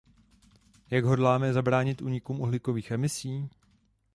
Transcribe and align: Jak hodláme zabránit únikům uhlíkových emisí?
Jak 0.89 1.03
hodláme 1.03 1.53
zabránit 1.53 2.01
únikům 2.01 2.41
uhlíkových 2.41 2.91
emisí? 2.91 3.49